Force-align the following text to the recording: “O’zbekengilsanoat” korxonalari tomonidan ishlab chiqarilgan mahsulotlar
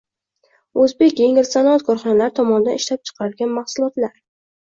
“O’zbekengilsanoat” 0.83 1.85
korxonalari 1.89 2.35
tomonidan 2.39 2.81
ishlab 2.81 3.05
chiqarilgan 3.09 3.55
mahsulotlar 3.59 4.17